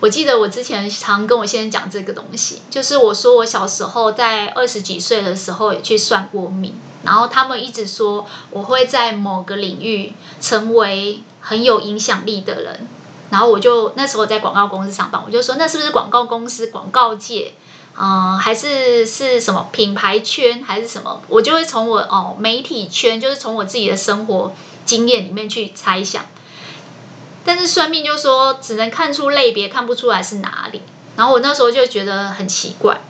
[0.00, 12.86] 我记得我之前常跟我先生讲这个东西，就是我说我小时候在二十几岁的时候也去算过命，然后他们一直说我会在某个领域成为很有影响力的人，
[13.30, 17.54] 然后我就那时候在广告公司上班，我就说那是不是广告公司广告界，
[18.00, 21.20] 嗯、还是是什么品牌圈还是什么？
[21.26, 24.52] 我就会从我哦媒体圈，就是从我自己的生活
[24.86, 26.24] 经验里面去猜想。
[27.48, 30.82] 但是算命就说只能看出类别，看不出来是哪里。
[31.16, 33.00] 然后我那时候就觉得很奇怪。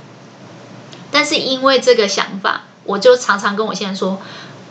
[1.11, 4.23] 但是因为这个想法，我就常常跟我先生说，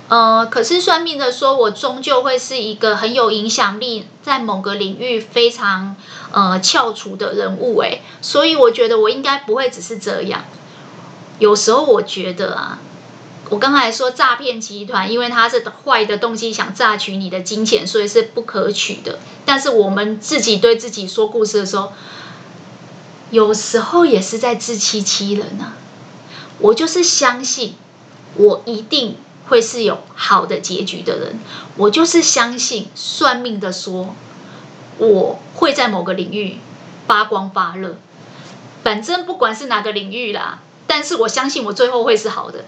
[0.07, 5.97] 呃，可是算命的说我终究会是一个很有影响力，在某个领域非常
[6.31, 10.45] 呃翘楚的人物，诶，所以我觉得我应该不会只是这样。
[11.39, 12.79] 有时候我觉得啊。
[13.49, 19.19] 我刚才说诈骗集团，因为他是坏的动机，想榨取你的金钱，所以是不可取的。
[19.45, 21.93] 但是我们自己对自己说故事的时候，
[23.31, 25.77] 有时候也是在自欺欺人啊。
[26.59, 27.75] 我就是相信，
[28.35, 29.17] 我一定
[29.47, 31.39] 会是有好的结局的人。
[31.77, 34.13] 我就是相信算命的说，
[34.97, 36.57] 我会在某个领域
[37.05, 37.97] 发光发热。
[38.83, 40.59] 反正不管是哪个领域啦。
[40.87, 42.63] 但是我相信我最后会是好的，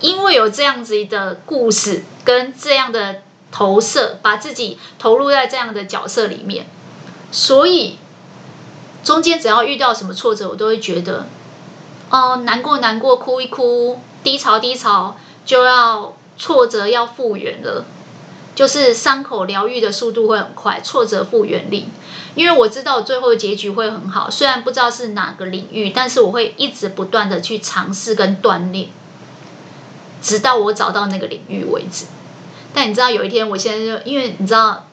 [0.00, 6.66] 因为有这样子的故事跟这样的投射，把自己投入在这样的角色里面，
[7.32, 7.98] 所以
[9.02, 11.26] 中间只要遇到什么挫折，我都会觉得，
[12.10, 17.84] 哦，难过难过，哭一哭，低潮低潮，就要挫折要复原了。
[18.56, 21.88] 就是伤口疗愈的速度会很快，挫折复原力。
[22.34, 28.88] 因为我知道最后的结局会很好，虽然不知道是哪个领域，但是我会一直不断的去尝试跟锻炼，
[30.22, 32.06] 直到我找到那个领域为止。
[32.72, 34.86] 但你知道有一天，我现在就因为你知道，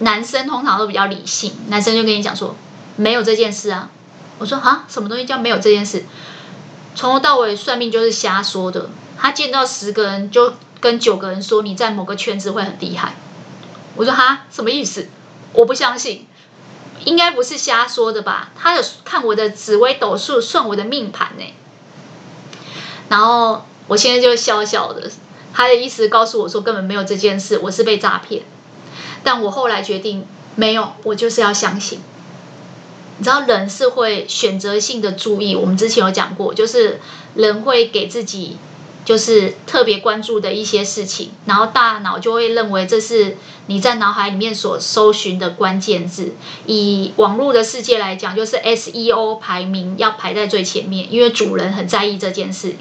[0.00, 2.54] 男生通常都比较理性，男生就跟你讲说
[2.96, 3.88] 没有这件事啊。
[4.38, 6.04] 我说啊，什么东西叫没有这件事？
[6.94, 8.90] 从头到尾算命就是瞎说的。
[9.18, 10.52] 他见到十个人就。
[10.80, 13.16] 跟九个人说你在某个圈子会很厉害，
[13.96, 15.08] 我说哈，什么意思？
[15.52, 16.26] 我不相信，
[17.04, 18.50] 应该不是瞎说的吧？
[18.56, 21.44] 他有看我的紫微斗数，算我的命盘呢。
[23.08, 25.10] 然后我现在就笑笑的，
[25.54, 28.42] 他的意思告诉我说根本没有这件事，我是被诈骗。
[29.22, 32.00] 但我后来决定没有，我就是要相信。
[33.18, 37.00] 你知道人是会选择性的注意，我们之前有讲过，就是
[37.34, 38.58] 人会给自己
[39.06, 43.36] 就是特别关注的一些事情，然后大脑就会认为这是
[43.68, 46.34] 你在脑海里面所搜寻的关键字。
[46.66, 52.74] 以网络的世界来讲，就是 SEO 排名要排在最前面，因为主人很在意这件事。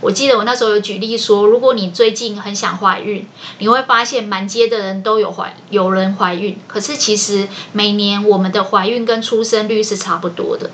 [0.00, 3.24] 我记得我那时候有举例说，如果你最近很想怀孕，
[3.58, 10.70] 你会发现满街的人都有怀有人怀孕，可是其实每年我们的怀孕跟出生率是差不多的。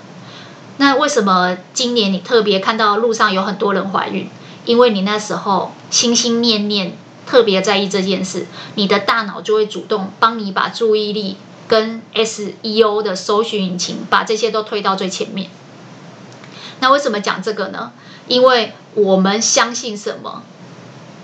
[0.79, 4.31] 那为什么今年你特别看到路上有很多人怀孕？
[4.65, 6.97] 因为你那时候心心念念
[7.27, 11.37] 特别在意这件事，你的大脑就会主动帮你把注意力
[11.67, 15.51] 跟 SEO 的搜寻引擎把这些都推到最前面。
[16.81, 17.93] 那为什么讲这个呢？
[18.27, 20.43] 因为我们相信什么，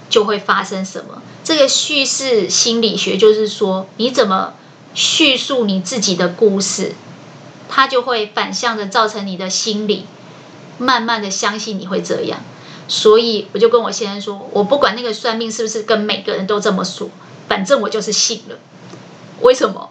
[0.09, 1.22] 就会发生什么。
[1.45, 4.55] 这个叙事心理学就是说，你怎么
[4.95, 6.95] 叙述你自己的故事，
[7.68, 10.07] 它就会反向的造成你的心理，
[10.78, 12.41] 慢慢的相信你会这样。
[12.91, 17.09] 所以我就跟我先生说，我不管那个算命是不是跟每个人都这么说，
[17.49, 18.59] 反正我就是信了。
[19.43, 19.91] 为什么？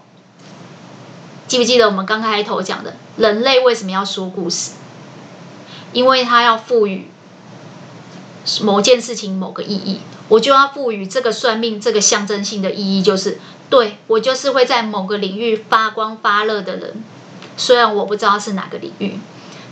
[1.48, 4.72] 记不记得我们刚开头讲的，人类为什么要说故事？
[5.94, 7.10] 因为他要赋予
[8.62, 13.40] 某件事情某个意义，我就要赋予这个算命这个象征性的意义，就是
[13.70, 17.02] 对，我就是会在某个领域发光发热的人，
[17.56, 19.20] 虽然我不知道是哪个领域。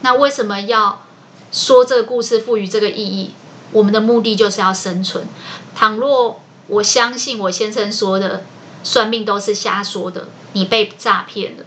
[0.02, 1.04] 那为什么要
[1.52, 3.32] 说这个故事，赋予这个意义？
[3.72, 5.28] 我们的目的就是要生存。
[5.76, 8.46] 倘若我相信我先生说的
[8.84, 11.66] 算命都是瞎说的，你被诈骗了，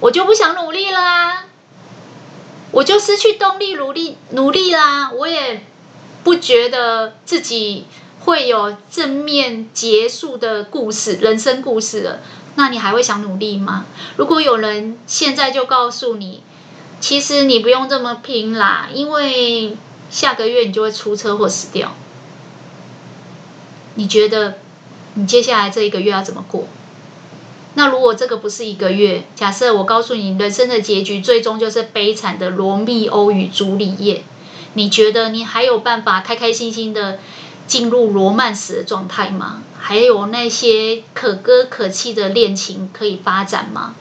[0.00, 1.46] 我就不想努力了啊。
[2.70, 5.12] 我就失去动力，努力努力啦！
[5.12, 5.64] 我也
[6.24, 7.86] 不觉得自己
[8.24, 12.20] 会有正面结束的故事，人生故事了。
[12.56, 13.86] 那你还会想努力吗？
[14.16, 16.42] 如果有人现在就告诉你，
[17.06, 19.76] 其实你不用这么拼啦，因为
[20.08, 21.92] 下个月你就会出车祸死掉。
[23.96, 24.56] 你觉得
[25.12, 26.66] 你接下来这一个月要怎么过？
[27.74, 34.24] 那如果这个不是一个月，假设我告诉你，人生的结局最终就是悲惨的罗密欧与朱丽叶，
[34.72, 37.18] 你觉得你还有办法开开心心的
[37.66, 39.62] 进入罗曼史的状态吗？
[39.78, 43.94] 还有那些可歌可泣的恋情可以发展吗？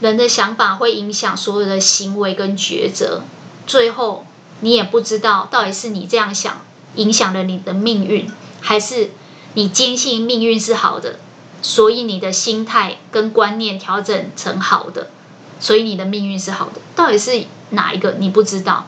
[0.00, 3.22] 人的想法会影响所有的行为跟抉择，
[3.66, 4.26] 最后
[4.60, 6.62] 你也不知道到底是你这样想
[6.96, 8.30] 影响了你的命运，
[8.60, 9.10] 还是
[9.54, 11.20] 你坚信命运是好的。
[11.62, 15.10] 所以你的心态跟观念调整成好的，
[15.58, 16.80] 所以你的命运是好的。
[16.94, 18.16] 到底是哪一个？
[18.18, 18.86] 你不知道。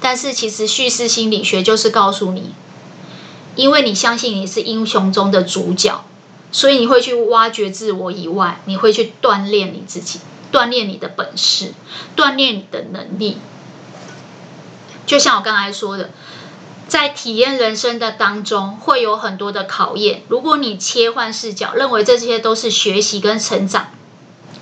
[0.00, 2.54] 但是其实叙事心理学就是告诉你，
[3.56, 6.04] 因为你相信你是英雄中的主角，
[6.52, 10.20] 所以你会去挖掘自我以外，你会去锻炼你自己，
[10.52, 11.72] 锻炼你的本事，
[12.16, 13.38] 锻炼你的能力。
[15.06, 16.10] 就像我刚才说的。
[16.88, 20.22] 在体验人生的当中，会有很多的考验。
[20.28, 23.88] 如果你切换视角，认为这些都是学习跟成长，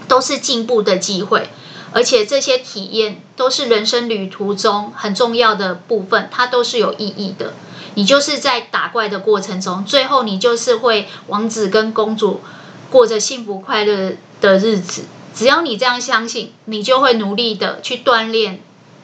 [0.09, 1.49] 都是进步的机会，
[1.97, 7.55] 而且这些体验都是人生旅途中很重要的部分，它都是有意义的。
[7.95, 12.43] 你就是在打怪的过程中，最后你就是会王子跟公主
[12.91, 15.07] 过着幸福快乐的日子。
[15.35, 18.61] 只要你这样相信，你就会努力的去锻炼。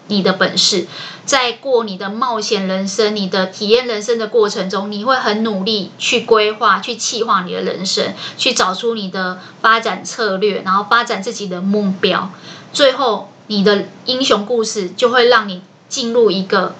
[0.08, 0.86] 你的本事，
[1.24, 12.30] 在过你的冒险人生、你的体验人生的过程中，你会很努力去规划、去计划你的人生，去找出你的发展策略，然后发展自己的目标。
[12.72, 16.74] 最后，你的英雄故事就会让你进入一个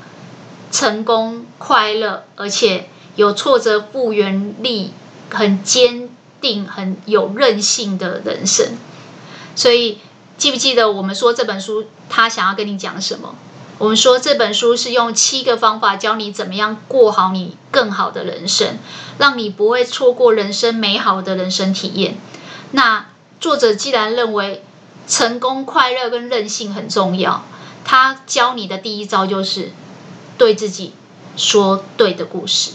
[0.70, 4.92] 成功、快乐，而且有挫折复原力
[5.30, 6.10] 很坚
[6.40, 8.76] 定、很有韧性的人生。
[9.54, 9.98] 所以。
[10.38, 13.34] 记不记得我们说这本书他想要跟你讲什么？
[13.78, 18.78] 我们说这本书是用七个方法教你怎么样过好你更好的人生，
[19.18, 22.16] 让你不会错过人生美好的人生体验。
[22.70, 23.06] 那
[23.40, 24.64] 作者既然认为
[25.08, 27.44] 成功、快乐跟韧性很重要，
[27.84, 29.72] 他教你的第一招就是
[30.38, 30.94] 对自己
[31.36, 32.72] 说对的故事，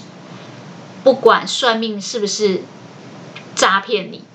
[1.06, 2.64] 不管算命是不是
[3.56, 4.26] 诈骗你，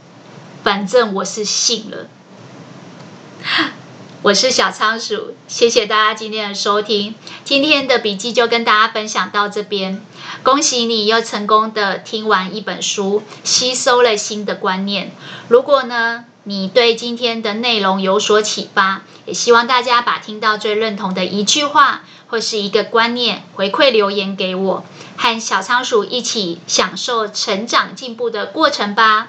[0.65, 2.07] 反正我是信了。
[4.23, 7.15] 我是小仓鼠，谢谢大家今天的收听。
[7.45, 10.05] 今天的笔记就跟大家分享到这边。
[10.43, 15.13] 恭喜你又成功的听完一本书，吸收了新的观念。
[15.49, 24.85] 如果呢，你对今天的内容有所启发，也希望大家把听到最认同的一句话或是一个观念回馈留言给我，
[25.17, 29.29] 和小仓鼠一起享受成长进步的过程吧。